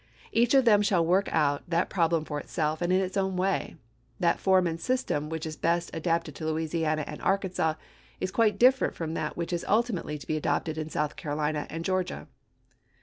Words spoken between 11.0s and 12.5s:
Carolina and Georgia."